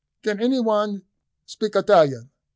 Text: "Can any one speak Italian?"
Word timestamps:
"Can 0.23 0.39
any 0.39 0.59
one 0.59 1.03
speak 1.45 1.75
Italian?" 1.75 2.31